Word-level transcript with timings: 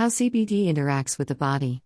How 0.00 0.06
CBD 0.06 0.72
interacts 0.72 1.18
with 1.18 1.28
the 1.28 1.34
body. 1.34 1.82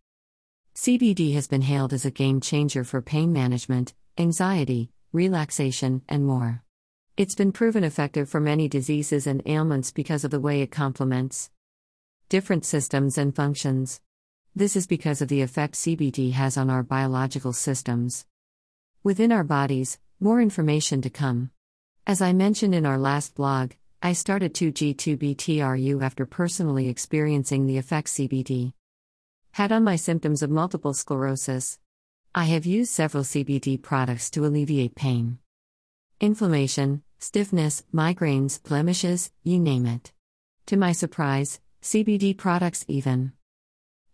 CBD 0.76 1.34
has 1.34 1.48
been 1.48 1.62
hailed 1.62 1.92
as 1.92 2.04
a 2.04 2.12
game 2.12 2.40
changer 2.40 2.84
for 2.84 3.02
pain 3.02 3.32
management, 3.32 3.92
anxiety, 4.16 4.92
relaxation, 5.12 6.00
and 6.08 6.24
more. 6.24 6.62
It's 7.16 7.34
been 7.34 7.50
proven 7.50 7.82
effective 7.82 8.28
for 8.28 8.38
many 8.38 8.68
diseases 8.68 9.26
and 9.26 9.42
ailments 9.46 9.90
because 9.90 10.22
of 10.22 10.30
the 10.30 10.38
way 10.38 10.62
it 10.62 10.70
complements 10.70 11.50
different 12.28 12.64
systems 12.64 13.18
and 13.18 13.34
functions. 13.34 14.00
This 14.54 14.76
is 14.76 14.86
because 14.86 15.20
of 15.20 15.26
the 15.26 15.42
effect 15.42 15.74
CBD 15.74 16.34
has 16.34 16.56
on 16.56 16.70
our 16.70 16.84
biological 16.84 17.52
systems. 17.52 18.26
Within 19.02 19.32
our 19.32 19.42
bodies, 19.42 19.98
more 20.20 20.40
information 20.40 21.02
to 21.02 21.10
come. 21.10 21.50
As 22.06 22.22
I 22.22 22.32
mentioned 22.32 22.76
in 22.76 22.86
our 22.86 22.96
last 22.96 23.34
blog, 23.34 23.72
I 24.06 24.12
started 24.12 24.52
2G2BTRU 24.52 26.04
after 26.04 26.26
personally 26.26 26.90
experiencing 26.90 27.66
the 27.66 27.78
effects 27.78 28.18
CBD 28.18 28.74
had 29.52 29.72
on 29.72 29.82
my 29.82 29.96
symptoms 29.96 30.42
of 30.42 30.50
multiple 30.50 30.92
sclerosis. 30.92 31.78
I 32.34 32.44
have 32.44 32.66
used 32.66 32.92
several 32.92 33.24
CBD 33.24 33.80
products 33.80 34.28
to 34.32 34.44
alleviate 34.44 34.94
pain, 34.94 35.38
inflammation, 36.20 37.02
stiffness, 37.18 37.82
migraines, 37.94 38.62
blemishes, 38.62 39.32
you 39.42 39.58
name 39.58 39.86
it. 39.86 40.12
To 40.66 40.76
my 40.76 40.92
surprise, 40.92 41.60
CBD 41.80 42.36
products 42.36 42.84
even 42.86 43.32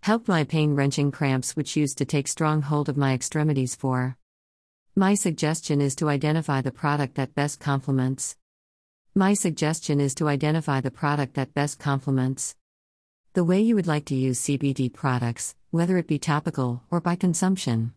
helped 0.02 0.28
my 0.28 0.44
pain 0.44 0.76
wrenching 0.76 1.10
cramps, 1.10 1.56
which 1.56 1.76
used 1.76 1.98
to 1.98 2.04
take 2.04 2.28
strong 2.28 2.62
hold 2.62 2.88
of 2.88 2.96
my 2.96 3.12
extremities 3.12 3.74
for. 3.74 4.16
My 4.94 5.14
suggestion 5.14 5.80
is 5.80 5.96
to 5.96 6.08
identify 6.08 6.60
the 6.60 6.70
product 6.70 7.16
that 7.16 7.34
best 7.34 7.58
complements. 7.58 8.36
My 9.14 9.34
suggestion 9.34 10.00
is 10.00 10.14
to 10.16 10.28
identify 10.28 10.80
the 10.80 10.90
product 10.90 11.34
that 11.34 11.52
best 11.52 11.78
complements 11.80 12.54
the 13.32 13.44
way 13.44 13.60
you 13.60 13.76
would 13.76 13.86
like 13.86 14.06
to 14.06 14.14
use 14.16 14.40
CBD 14.40 14.92
products, 14.92 15.54
whether 15.70 15.96
it 15.98 16.08
be 16.08 16.18
topical 16.18 16.82
or 16.90 17.00
by 17.00 17.14
consumption. 17.14 17.92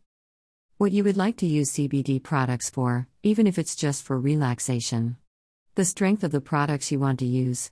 What 0.78 0.92
you 0.92 1.03
would 1.03 1.17
like 1.17 1.38
to 1.38 1.47
use 1.47 1.72
CBD 1.72 2.22
products 2.22 2.70
for, 2.70 3.08
even 3.23 3.47
if 3.47 3.58
it's 3.58 3.75
just 3.75 4.03
for 4.03 4.20
relaxation. 4.20 5.17
The 5.73 5.86
strength 5.86 6.23
of 6.23 6.30
the 6.30 6.39
products 6.39 6.92
you 6.92 7.00
want 7.00 7.17
to 7.20 7.25
use. 7.25 7.72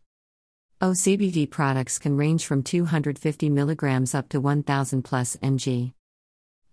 Oh, 0.82 0.92
CBD 0.92 1.48
products 1.48 2.00
can 2.00 2.18
range 2.18 2.48
from 2.48 2.64
250 2.64 3.52
mg 3.52 4.16
up 4.16 4.30
to 4.30 4.42
1000 4.42 5.04
plus 5.04 5.36
mg. 5.38 5.94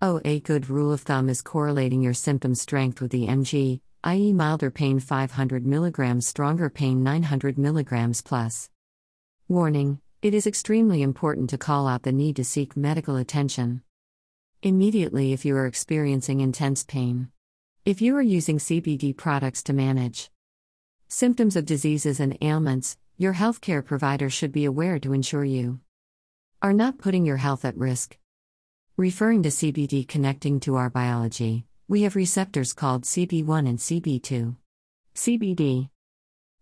Oh, 0.01 0.23
a 0.25 0.41
good 0.41 0.71
rule 0.71 0.93
of 0.93 1.03
thumb 1.03 1.29
is 1.29 1.43
correlating 1.43 2.01
your 2.01 2.15
symptom 2.15 2.55
strength 2.55 3.03
with 3.03 3.11
the 3.11 3.27
mg, 3.27 3.81
i.e., 4.05 4.33
milder 4.33 4.71
pain 4.71 5.01
500 5.01 5.65
mg, 5.65 6.23
stronger 6.23 6.71
pain 6.71 7.03
900 7.03 7.57
mg 7.57 8.25
plus. 8.25 8.71
Warning 9.49 10.01
it 10.21 10.35
is 10.35 10.47
extremely 10.47 11.03
important 11.03 11.51
to 11.51 11.59
call 11.59 11.87
out 11.87 12.03
the 12.03 12.13
need 12.13 12.37
to 12.37 12.45
seek 12.45 12.77
medical 12.77 13.17
attention 13.17 13.83
immediately 14.63 15.33
if 15.33 15.45
you 15.45 15.57
are 15.57 15.67
experiencing 15.67 16.41
intense 16.41 16.83
pain. 16.83 17.29
If 17.85 18.03
you 18.03 18.17
are 18.17 18.23
using 18.23 18.59
CBD 18.59 19.17
products 19.17 19.63
to 19.65 19.73
manage 19.73 20.31
symptoms 21.07 21.55
of 21.55 21.65
diseases 21.65 22.19
and 22.19 22.37
ailments, 22.43 22.97
your 23.17 23.35
healthcare 23.35 23.85
provider 23.85 24.29
should 24.29 24.51
be 24.51 24.65
aware 24.65 24.99
to 24.99 25.13
ensure 25.13 25.45
you 25.45 25.79
are 26.61 26.73
not 26.73 26.99
putting 26.99 27.25
your 27.25 27.37
health 27.37 27.65
at 27.65 27.77
risk. 27.77 28.19
Referring 28.97 29.45
to 29.45 29.49
CBD 29.49 30.07
connecting 30.09 30.59
to 30.61 30.75
our 30.75 30.91
biology, 30.91 31.68
we 31.91 32.03
have 32.03 32.15
receptors 32.15 32.75
called 32.75 33.05
CB1 33.05 33.67
and 33.67 33.79
CB2. 33.79 34.55
CBD 35.15 35.89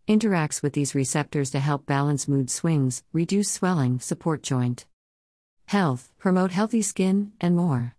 interacts 0.07 0.63
with 0.63 0.73
these 0.73 0.95
receptors 0.95 1.51
to 1.51 1.59
help 1.59 1.85
balance 1.85 2.29
mood 2.29 2.49
swings, 2.49 3.03
reduce 3.13 3.51
swelling, 3.51 3.99
support 3.99 4.41
joint 4.41 4.87
health, 5.67 6.13
promote 6.17 6.53
healthy 6.53 6.81
skin, 6.81 7.33
and 7.41 7.57
more. 7.57 7.97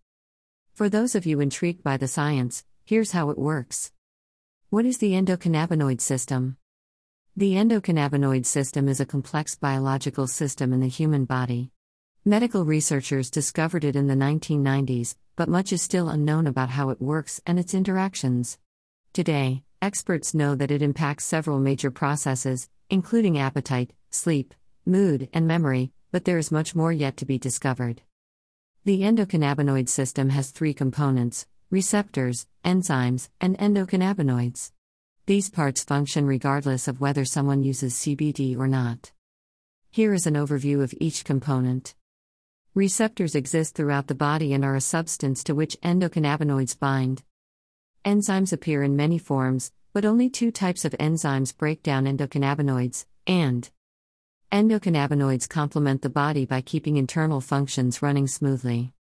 For 0.74 0.88
those 0.88 1.16
of 1.16 1.26
you 1.26 1.42
intrigued 1.42 1.84
by 1.84 1.98
the 1.98 2.08
science, 2.08 2.64
here's 2.86 3.12
how 3.12 3.30
it 3.30 3.38
works. 3.38 3.92
What 4.70 4.86
is 4.86 5.00
the 5.00 5.12
endocannabinoid 5.12 6.00
system? 6.00 6.56
The 7.36 7.56
endocannabinoid 7.56 8.46
system 8.46 8.88
is 8.88 9.02
a 9.02 9.06
complex 9.06 9.56
biological 9.56 10.28
system 10.28 10.72
in 10.72 10.80
the 10.80 10.88
human 10.88 11.26
body. 11.26 11.72
Medical 12.24 12.64
researchers 12.64 13.30
discovered 13.30 13.84
it 13.84 13.98
in 13.98 14.08
the 14.08 14.16
1990s, 14.16 15.16
but 15.38 15.48
much 15.48 15.72
is 15.72 15.82
still 15.82 16.10
unknown 16.10 16.46
about 16.46 16.72
how 16.72 16.90
it 16.90 17.02
works 17.02 17.40
and 17.48 17.58
its 17.58 17.74
interactions. 17.74 18.58
Today, 19.14 19.64
Experts 19.80 20.34
know 20.34 20.56
that 20.56 20.72
it 20.72 20.82
impacts 20.82 21.24
several 21.24 21.60
major 21.60 21.92
processes, 21.92 22.68
including 22.90 23.38
appetite, 23.38 23.94
sleep, 24.10 24.56
mood, 24.88 25.30
and 25.34 25.48
memory, 25.48 25.92
but 26.12 26.26
there 26.26 26.40
is 26.40 26.52
much 26.52 26.74
more 26.74 26.92
yet 26.92 27.16
to 27.18 27.26
be 27.26 27.38
discovered. 27.38 28.02
The 28.86 29.02
endocannabinoid 29.02 29.88
system 29.88 30.30
has 30.30 30.50
three 30.50 30.74
components 30.74 31.46
receptors, 31.70 32.48
enzymes, 32.64 33.30
and 33.40 33.58
endocannabinoids. 33.60 34.72
These 35.26 35.50
parts 35.50 35.84
function 35.84 36.26
regardless 36.26 36.88
of 36.88 37.02
whether 37.02 37.26
someone 37.26 37.62
uses 37.62 37.94
CBD 37.94 38.58
or 38.58 38.68
not. 38.68 39.12
Here 39.92 40.14
is 40.14 40.26
an 40.26 40.36
overview 40.36 40.82
of 40.82 40.94
each 41.00 41.26
component. 41.26 41.94
Receptors 42.78 43.34
exist 43.34 43.74
throughout 43.74 44.06
the 44.06 44.14
body 44.14 44.54
and 44.54 44.64
are 44.64 44.76
a 44.76 44.82
substance 44.82 45.44
to 45.46 45.56
which 45.56 45.82
endocannabinoids 45.82 46.78
bind. 46.78 47.24
Enzymes 48.06 48.54
appear 48.54 48.84
in 48.84 48.96
many 48.96 49.18
forms, 49.18 49.72
but 49.94 50.06
only 50.06 50.30
two 50.30 50.52
types 50.52 50.86
of 50.86 50.92
enzymes 51.00 51.58
break 51.58 51.82
down 51.82 52.06
endocannabinoids, 52.06 53.08
and 53.26 53.72
endocannabinoids 54.52 55.50
complement 55.50 56.04
the 56.04 56.10
body 56.12 56.46
by 56.46 56.62
keeping 56.62 56.98
internal 56.98 57.42
functions 57.42 58.04
running 58.04 58.28
smoothly. 58.28 58.94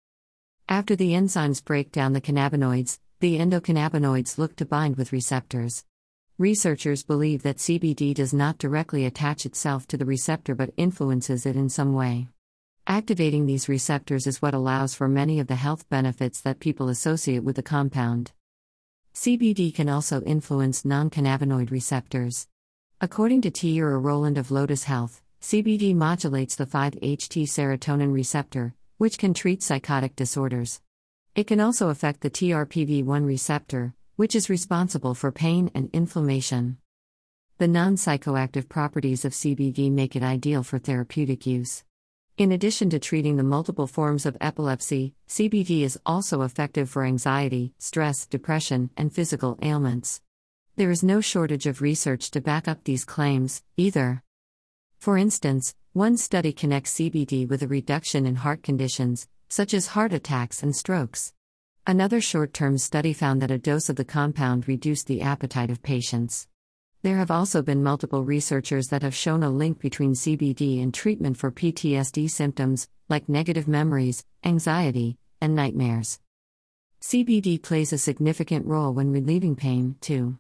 After 0.69 0.95
the 0.95 1.11
enzymes 1.11 1.65
break 1.65 1.91
down 1.91 2.13
the 2.13 2.21
cannabinoids, 2.21 3.01
the 3.19 3.41
endocannabinoids 3.41 4.39
look 4.39 4.55
to 4.55 4.65
bind 4.65 4.95
with 4.95 5.13
receptors. 5.13 5.85
Researchers 6.39 7.03
believe 7.03 7.43
that 7.43 7.57
CBD 7.57 8.15
does 8.15 8.33
not 8.33 8.59
directly 8.59 9.05
attach 9.05 9.45
itself 9.45 9.89
to 9.89 9.97
the 9.97 10.07
receptor 10.07 10.55
but 10.55 10.73
influences 10.77 11.45
it 11.45 11.57
in 11.57 11.69
some 11.69 11.93
way. 11.93 12.29
Activating 12.87 13.47
these 13.47 13.67
receptors 13.67 14.27
is 14.27 14.43
what 14.43 14.53
allows 14.53 14.95
for 14.95 15.09
many 15.09 15.41
of 15.41 15.47
the 15.47 15.55
health 15.55 15.89
benefits 15.89 16.43
that 16.43 16.61
people 16.61 16.91
associate 16.91 17.43
with 17.43 17.57
the 17.57 17.63
compound. 17.63 18.33
CBD 19.15 19.75
can 19.75 19.89
also 19.89 20.21
influence 20.23 20.85
non 20.85 21.09
cannabinoid 21.09 21.71
receptors. 21.71 22.47
According 23.01 23.41
to 23.43 23.51
Tiara 23.51 23.99
Roland 23.99 24.37
of 24.37 24.51
Lotus 24.51 24.85
Health, 24.85 25.23
CBD 25.41 25.95
modulates 25.95 26.57
the 26.57 26.67
5-HT 26.67 27.45
serotonin 27.45 28.13
receptor, 28.13 28.75
which 28.99 29.17
can 29.17 29.33
treat 29.33 29.63
psychotic 29.63 30.15
disorders. 30.15 30.83
It 31.35 31.47
can 31.47 31.61
also 31.61 31.89
affect 31.89 32.21
the 32.21 32.31
TRPV1 32.31 33.27
receptor, 33.27 33.95
which 34.17 34.37
is 34.37 34.51
responsible 34.51 35.15
for 35.15 35.33
pain 35.33 35.71
and 35.75 35.89
inflammation. 35.95 36.77
The 37.57 37.69
non 37.69 37.97
psychoactive 37.97 38.69
properties 38.69 39.25
of 39.25 39.33
CBD 39.33 39.91
make 39.91 40.15
it 40.15 40.23
ideal 40.23 40.63
for 40.63 40.79
therapeutic 40.79 41.47
use. 41.47 41.83
In 42.37 42.51
addition 42.51 42.91
to 42.91 42.99
treating 42.99 43.37
the 43.37 43.45
multiple 43.45 43.87
forms 43.87 44.27
of 44.27 44.37
epilepsy, 44.41 45.15
CBD 45.29 45.83
is 45.83 46.01
also 46.05 46.43
effective 46.43 46.91
for 46.91 47.05
anxiety, 47.05 47.75
stress, 47.79 48.27
depression, 48.27 48.91
and 48.97 49.13
physical 49.13 49.57
ailments. 49.63 50.21
There 50.75 50.91
is 50.91 51.05
no 51.05 51.21
shortage 51.21 51.67
of 51.67 51.81
research 51.81 52.33
to 52.33 52.41
back 52.41 52.67
up 52.67 52.83
these 52.83 53.05
claims, 53.05 53.63
either. 53.77 54.25
For 54.99 55.17
instance, 55.17 55.77
one 55.93 56.17
study 56.17 56.53
connects 56.53 56.95
CBD 56.95 57.49
with 57.49 57.63
a 57.63 57.69
reduction 57.69 58.27
in 58.27 58.35
heart 58.35 58.65
conditions, 58.65 59.29
such 59.49 59.73
as 59.73 59.95
heart 59.95 60.13
attacks 60.13 60.61
and 60.61 60.75
strokes. 60.75 61.33
Another 61.87 62.21
short 62.21 62.53
term 62.53 62.79
study 62.79 63.13
found 63.13 63.43
that 63.43 63.53
a 63.53 63.59
dose 63.59 63.89
of 63.89 63.95
the 63.95 64.05
compound 64.05 64.67
reduced 64.67 65.07
the 65.07 65.23
appetite 65.23 65.71
of 65.71 65.85
patients. 65.85 66.49
There 67.05 67.19
have 67.19 67.31
also 67.31 67.61
been 67.61 67.83
multiple 67.83 68.25
researchers 68.25 68.89
that 68.89 69.03
have 69.03 69.15
shown 69.15 69.43
a 69.43 69.51
link 69.51 69.79
between 69.79 70.15
CBD 70.15 70.83
and 70.83 70.95
treatment 70.95 71.37
for 71.37 71.53
PTSD 71.53 72.31
symptoms, 72.31 72.89
like 73.11 73.29
negative 73.29 73.69
memories, 73.69 74.25
anxiety, 74.43 75.19
and 75.39 75.55
nightmares. 75.55 76.19
CBD 77.03 77.61
plays 77.61 77.93
a 77.93 77.99
significant 77.99 78.65
role 78.65 78.95
when 78.95 79.13
relieving 79.13 79.55
pain, 79.55 79.97
too. 80.01 80.39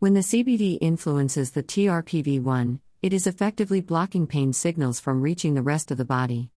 When 0.00 0.14
the 0.14 0.26
CBD 0.30 0.78
influences 0.80 1.52
the 1.52 1.62
TRPV1, 1.62 2.80
it 3.02 3.12
is 3.12 3.28
effectively 3.28 3.80
blocking 3.80 4.26
pain 4.26 4.52
signals 4.52 4.98
from 4.98 5.22
reaching 5.22 5.54
the 5.54 5.62
rest 5.62 5.92
of 5.92 5.96
the 5.96 6.04
body. 6.04 6.50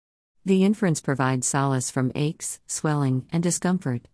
The 0.46 0.64
inference 0.64 1.02
provides 1.02 1.46
solace 1.46 1.92
from 1.92 2.14
aches, 2.16 2.62
swelling, 2.68 3.26
and 3.34 3.44
discomfort. 3.44 4.08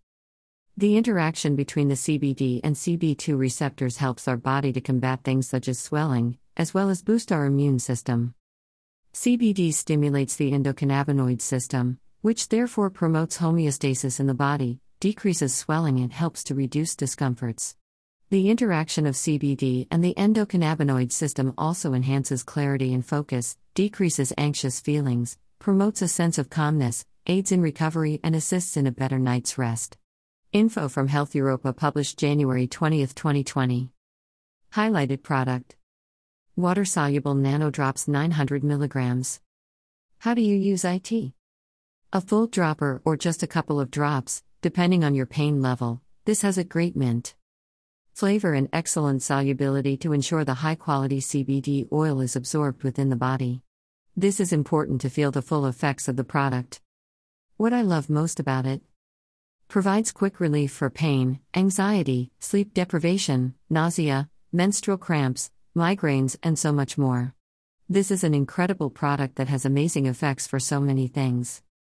The 0.79 0.95
interaction 0.95 1.55
between 1.55 1.87
the 1.87 1.95
CBD 1.95 2.61
and 2.63 2.75
CB2 2.75 3.35
receptors 3.35 3.97
helps 3.97 4.27
our 4.27 4.37
body 4.37 4.71
to 4.73 4.79
combat 4.79 5.23
things 5.23 5.49
such 5.49 5.67
as 5.67 5.79
swelling, 5.79 6.37
as 6.55 6.71
well 6.71 6.91
as 6.91 7.01
boost 7.01 7.31
our 7.31 7.47
immune 7.47 7.79
system. 7.79 8.35
CBD 9.11 9.73
stimulates 9.73 10.35
the 10.35 10.51
endocannabinoid 10.51 11.41
system, 11.41 11.97
which 12.21 12.49
therefore 12.49 12.91
promotes 12.91 13.39
homeostasis 13.39 14.19
in 14.19 14.27
the 14.27 14.35
body, 14.35 14.79
decreases 14.99 15.55
swelling, 15.55 15.97
and 15.97 16.13
helps 16.13 16.43
to 16.43 16.53
reduce 16.53 16.95
discomforts. 16.95 17.75
The 18.29 18.51
interaction 18.51 19.07
of 19.07 19.15
CBD 19.15 19.87
and 19.89 20.03
the 20.03 20.13
endocannabinoid 20.13 21.11
system 21.11 21.55
also 21.57 21.95
enhances 21.95 22.43
clarity 22.43 22.93
and 22.93 23.03
focus, 23.03 23.57
decreases 23.73 24.31
anxious 24.37 24.79
feelings, 24.79 25.39
promotes 25.57 26.03
a 26.03 26.07
sense 26.07 26.37
of 26.37 26.51
calmness, 26.51 27.03
aids 27.25 27.51
in 27.51 27.63
recovery, 27.63 28.19
and 28.23 28.35
assists 28.35 28.77
in 28.77 28.85
a 28.85 28.91
better 28.91 29.17
night's 29.17 29.57
rest. 29.57 29.97
Info 30.53 30.87
from 30.87 31.09
Health 31.09 31.35
Europa 31.35 31.73
published 31.73 32.17
January 32.17 32.67
20, 32.67 33.05
2020. 33.05 33.91
Highlighted 34.71 35.21
product 35.21 35.75
Water 36.55 36.85
soluble 36.85 37.35
nanodrops 37.35 38.07
900 38.07 38.63
mg. 38.63 39.39
How 40.19 40.33
do 40.33 40.41
you 40.41 40.55
use 40.55 40.85
IT? 40.85 41.11
A 42.13 42.21
full 42.21 42.47
dropper 42.47 43.01
or 43.03 43.17
just 43.17 43.43
a 43.43 43.47
couple 43.47 43.77
of 43.77 43.91
drops, 43.91 44.41
depending 44.61 45.03
on 45.03 45.13
your 45.13 45.25
pain 45.25 45.61
level, 45.61 46.01
this 46.23 46.43
has 46.43 46.57
a 46.57 46.63
great 46.63 46.95
mint. 46.95 47.35
Flavor 48.13 48.53
and 48.53 48.69
excellent 48.71 49.23
solubility 49.23 49.97
to 49.97 50.13
ensure 50.13 50.45
the 50.45 50.53
high 50.53 50.75
quality 50.75 51.19
CBD 51.19 51.91
oil 51.91 52.21
is 52.21 52.37
absorbed 52.37 52.83
within 52.83 53.09
the 53.09 53.17
body. 53.17 53.63
This 54.15 54.39
is 54.39 54.53
important 54.53 55.01
to 55.01 55.09
feel 55.09 55.31
the 55.31 55.41
full 55.41 55.65
effects 55.65 56.07
of 56.07 56.15
the 56.15 56.23
product. 56.23 56.79
What 57.57 57.73
I 57.73 57.81
love 57.81 58.09
most 58.09 58.39
about 58.39 58.65
it 58.65 58.81
provides 59.67 60.11
quick 60.11 60.39
relief 60.39 60.71
for 60.71 60.89
pain, 60.89 61.39
anxiety, 61.53 62.31
sleep 62.39 62.73
deprivation, 62.73 63.53
nausea, 63.69 64.29
menstrual 64.51 64.97
cramps, 64.97 65.51
migraines, 65.75 66.37
and 66.41 66.57
so 66.57 66.71
much 66.71 66.97
more. 66.97 67.33
This 67.89 68.11
is 68.11 68.23
an 68.23 68.33
incredible 68.33 68.89
product 68.89 69.35
that 69.35 69.47
has 69.47 69.65
amazing 69.65 70.05
effects 70.05 70.47
for 70.47 70.59
so 70.59 70.79
many 70.79 71.07
things. 71.07 71.61